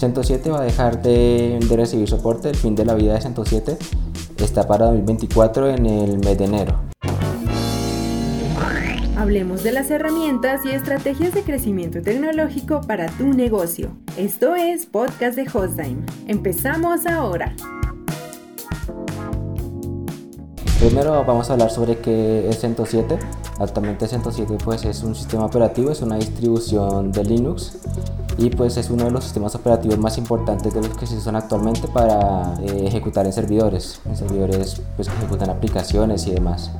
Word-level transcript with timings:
CentOS 0.00 0.28
7 0.28 0.50
va 0.50 0.60
a 0.60 0.64
dejar 0.64 1.02
de, 1.02 1.60
de 1.60 1.76
recibir 1.76 2.08
soporte, 2.08 2.48
el 2.48 2.56
fin 2.56 2.74
de 2.74 2.86
la 2.86 2.94
vida 2.94 3.12
de 3.12 3.20
CentOS 3.20 3.50
7 3.50 3.76
está 4.38 4.66
para 4.66 4.86
2024 4.86 5.68
en 5.68 5.84
el 5.84 6.18
mes 6.20 6.38
de 6.38 6.44
enero. 6.46 6.74
Hablemos 9.18 9.62
de 9.62 9.72
las 9.72 9.90
herramientas 9.90 10.64
y 10.64 10.70
estrategias 10.70 11.34
de 11.34 11.42
crecimiento 11.42 12.00
tecnológico 12.00 12.80
para 12.80 13.08
tu 13.08 13.26
negocio. 13.34 13.90
Esto 14.16 14.54
es 14.54 14.86
Podcast 14.86 15.36
de 15.36 15.42
Hostime. 15.52 16.06
Empezamos 16.26 17.04
ahora. 17.04 17.54
Primero 20.78 21.22
vamos 21.26 21.50
a 21.50 21.52
hablar 21.52 21.70
sobre 21.70 21.98
qué 21.98 22.48
es 22.48 22.58
CentOS 22.58 22.88
7. 22.88 23.18
Actualmente 23.58 24.08
CentOS 24.08 24.36
7 24.36 24.56
pues, 24.64 24.82
es 24.86 25.02
un 25.02 25.14
sistema 25.14 25.44
operativo, 25.44 25.90
es 25.90 26.00
una 26.00 26.16
distribución 26.16 27.12
de 27.12 27.22
Linux 27.22 27.76
y 28.40 28.48
pues 28.48 28.78
es 28.78 28.88
uno 28.88 29.04
de 29.04 29.10
los 29.10 29.24
sistemas 29.24 29.54
operativos 29.54 29.98
más 29.98 30.16
importantes 30.16 30.72
de 30.72 30.80
los 30.80 30.96
que 30.96 31.06
se 31.06 31.14
usan 31.14 31.36
actualmente 31.36 31.86
para 31.88 32.54
eh, 32.62 32.86
ejecutar 32.86 33.26
en 33.26 33.34
servidores, 33.34 34.00
en 34.06 34.16
servidores 34.16 34.80
pues, 34.96 35.08
que 35.08 35.14
ejecutan 35.14 35.50
aplicaciones 35.50 36.26
y 36.26 36.30
demás. 36.30 36.70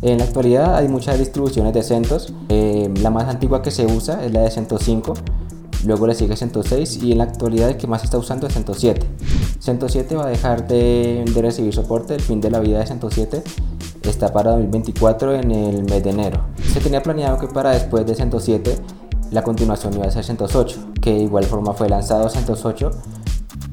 En 0.00 0.18
la 0.18 0.24
actualidad 0.24 0.76
hay 0.76 0.86
muchas 0.86 1.18
distribuciones 1.18 1.74
de 1.74 1.82
CentOS, 1.82 2.32
eh, 2.50 2.88
la 3.02 3.10
más 3.10 3.26
antigua 3.28 3.62
que 3.62 3.72
se 3.72 3.84
usa 3.84 4.24
es 4.24 4.32
la 4.32 4.42
de 4.42 4.50
CentOS 4.52 4.82
5, 4.84 5.14
luego 5.84 6.06
le 6.06 6.14
sigue 6.14 6.36
CentOS 6.36 6.66
6 6.68 7.02
y 7.02 7.10
en 7.10 7.18
la 7.18 7.24
actualidad 7.24 7.70
el 7.70 7.76
que 7.76 7.88
más 7.88 8.02
se 8.02 8.04
está 8.04 8.16
usando 8.16 8.46
es 8.46 8.54
CentOS 8.54 8.78
7. 8.78 9.04
CentOS 9.58 9.90
7 9.90 10.14
va 10.14 10.26
a 10.26 10.28
dejar 10.28 10.68
de, 10.68 11.24
de 11.34 11.42
recibir 11.42 11.74
soporte, 11.74 12.14
el 12.14 12.20
fin 12.20 12.40
de 12.40 12.52
la 12.52 12.60
vida 12.60 12.78
de 12.78 12.86
CentOS 12.86 13.14
7 13.14 13.42
está 14.04 14.32
para 14.32 14.52
2024 14.52 15.34
en 15.34 15.50
el 15.50 15.82
mes 15.82 16.04
de 16.04 16.10
enero. 16.10 16.40
Se 16.72 16.78
tenía 16.78 17.02
planeado 17.02 17.38
que 17.38 17.48
para 17.48 17.70
después 17.70 18.06
de 18.06 18.14
CentOS 18.14 18.44
7 18.44 18.76
la 19.30 19.42
continuación 19.42 19.94
iba 19.94 20.06
a 20.06 20.10
ser 20.10 20.24
CentOS 20.24 20.54
8, 20.54 20.92
que 21.00 21.12
de 21.12 21.20
igual 21.20 21.44
forma 21.44 21.72
fue 21.74 21.88
lanzado 21.88 22.28
CentOS 22.28 22.64
8, 22.64 22.90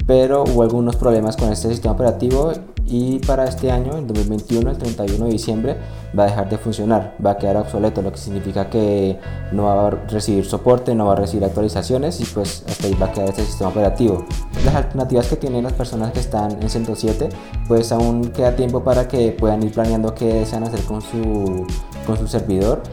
pero 0.07 0.43
hubo 0.43 0.63
algunos 0.63 0.95
problemas 0.95 1.35
con 1.35 1.51
este 1.51 1.69
sistema 1.69 1.93
operativo 1.93 2.53
y 2.87 3.17
para 3.19 3.45
este 3.45 3.71
año, 3.71 3.97
en 3.97 4.05
2021, 4.05 4.69
el 4.69 4.77
31 4.77 5.25
de 5.25 5.31
diciembre, 5.31 5.77
va 6.17 6.23
a 6.23 6.27
dejar 6.27 6.49
de 6.49 6.57
funcionar, 6.59 7.15
va 7.25 7.31
a 7.31 7.37
quedar 7.37 7.57
obsoleto, 7.57 8.03
lo 8.03 8.11
que 8.11 8.19
significa 8.19 8.69
que 8.69 9.19
no 9.51 9.63
va 9.63 9.87
a 9.87 9.89
recibir 9.89 10.45
soporte, 10.45 10.93
no 10.93 11.07
va 11.07 11.13
a 11.13 11.15
recibir 11.15 11.45
actualizaciones 11.45 12.21
y 12.21 12.25
pues 12.25 12.63
hasta 12.67 12.85
ahí 12.85 12.93
va 13.01 13.07
a 13.07 13.11
quedar 13.11 13.29
este 13.29 13.43
sistema 13.43 13.71
operativo. 13.71 14.23
Las 14.63 14.75
alternativas 14.75 15.27
que 15.27 15.35
tienen 15.35 15.63
las 15.63 15.73
personas 15.73 16.11
que 16.11 16.19
están 16.19 16.61
en 16.61 16.69
107, 16.69 17.29
pues 17.67 17.91
aún 17.91 18.29
queda 18.29 18.55
tiempo 18.55 18.83
para 18.83 19.07
que 19.07 19.31
puedan 19.31 19.63
ir 19.63 19.71
planeando 19.71 20.13
qué 20.13 20.25
desean 20.25 20.63
hacer 20.63 20.81
con 20.81 21.01
su, 21.01 21.65
con 22.05 22.17
su 22.17 22.27
servidor 22.27 22.83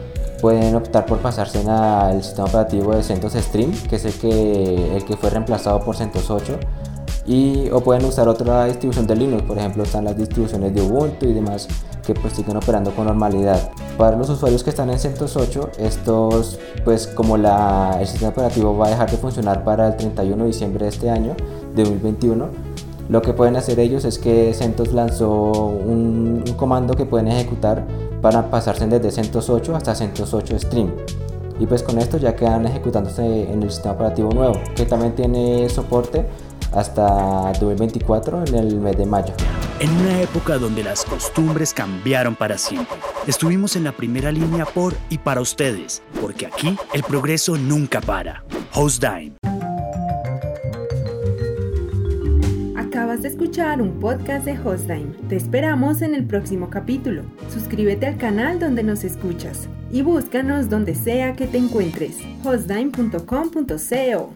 pueden 0.43 0.75
optar 0.75 1.05
por 1.05 1.19
pasarse 1.19 1.63
al 1.69 2.21
sistema 2.21 2.49
operativo 2.49 2.93
de 2.93 3.01
CentOS 3.01 3.35
Stream, 3.35 3.71
que 3.89 3.95
es 3.95 4.03
el 4.03 4.13
que, 4.15 4.97
el 4.97 5.05
que 5.05 5.15
fue 5.15 5.29
reemplazado 5.29 5.79
por 5.79 5.95
CentOS 5.95 6.29
8, 6.29 6.59
y, 7.25 7.69
o 7.69 7.79
pueden 7.79 8.03
usar 8.03 8.27
otra 8.27 8.65
distribución 8.65 9.07
de 9.07 9.15
Linux, 9.15 9.43
por 9.43 9.57
ejemplo 9.57 9.83
están 9.83 10.03
las 10.03 10.17
distribuciones 10.17 10.75
de 10.75 10.81
Ubuntu 10.81 11.27
y 11.27 11.31
demás 11.31 11.69
que 12.05 12.13
pues 12.13 12.33
siguen 12.33 12.57
operando 12.57 12.91
con 12.93 13.05
normalidad. 13.05 13.71
Para 13.97 14.17
los 14.17 14.29
usuarios 14.29 14.65
que 14.65 14.71
están 14.71 14.89
en 14.89 14.99
CentOS 14.99 15.37
8, 15.37 15.69
estos 15.77 16.59
pues 16.83 17.07
como 17.07 17.37
la, 17.37 17.95
el 18.01 18.05
sistema 18.05 18.31
operativo 18.31 18.77
va 18.77 18.87
a 18.87 18.89
dejar 18.89 19.09
de 19.09 19.15
funcionar 19.15 19.63
para 19.63 19.87
el 19.87 19.95
31 19.95 20.43
de 20.43 20.47
diciembre 20.47 20.83
de 20.83 20.89
este 20.89 21.09
año, 21.09 21.37
de 21.73 21.83
2021, 21.83 22.49
lo 23.07 23.21
que 23.21 23.31
pueden 23.31 23.55
hacer 23.55 23.79
ellos 23.79 24.03
es 24.03 24.19
que 24.19 24.53
CentOS 24.53 24.91
lanzó 24.91 25.29
un, 25.31 26.43
un 26.45 26.53
comando 26.55 26.95
que 26.95 27.05
pueden 27.05 27.29
ejecutar 27.29 27.85
para 28.23 28.49
pasarse 28.49 28.87
desde 28.87 29.11
CentOS 29.11 29.49
8 29.49 29.75
hasta 29.75 29.93
CentOS 29.93 30.33
8 30.33 30.57
Stream. 30.59 30.95
Y 31.59 31.67
pues 31.67 31.83
con 31.83 31.99
esto 31.99 32.17
ya 32.17 32.35
quedan 32.35 32.65
ejecutándose 32.65 33.51
en 33.51 33.61
el 33.61 33.69
sistema 33.69 33.95
operativo 33.95 34.31
nuevo, 34.31 34.59
que 34.75 34.85
también 34.85 35.13
tiene 35.13 35.69
soporte 35.69 36.25
hasta 36.71 37.51
2024 37.59 38.45
en 38.47 38.55
el 38.55 38.79
mes 38.79 38.97
de 38.97 39.05
mayo. 39.05 39.33
En 39.79 39.91
una 39.99 40.21
época 40.21 40.57
donde 40.57 40.83
las 40.83 41.03
costumbres 41.03 41.73
cambiaron 41.73 42.35
para 42.35 42.57
siempre, 42.57 42.95
estuvimos 43.27 43.75
en 43.75 43.83
la 43.83 43.91
primera 43.91 44.31
línea 44.31 44.65
por 44.65 44.95
y 45.09 45.17
para 45.17 45.41
ustedes, 45.41 46.01
porque 46.21 46.45
aquí 46.45 46.77
el 46.93 47.03
progreso 47.03 47.57
nunca 47.57 47.99
para. 47.99 48.45
Hostdime. 48.73 49.42
De 53.13 53.27
escuchar 53.29 53.79
un 53.79 53.99
podcast 53.99 54.43
de 54.43 54.59
Hostime. 54.59 55.13
Te 55.29 55.35
esperamos 55.35 56.01
en 56.01 56.15
el 56.15 56.25
próximo 56.25 56.71
capítulo. 56.71 57.23
Suscríbete 57.47 58.07
al 58.07 58.17
canal 58.17 58.59
donde 58.59 58.81
nos 58.81 59.03
escuchas 59.03 59.69
y 59.91 60.01
búscanos 60.01 60.67
donde 60.67 60.95
sea 60.95 61.35
que 61.35 61.45
te 61.45 61.59
encuentres. 61.59 62.17
hostime.com.co 62.43 64.33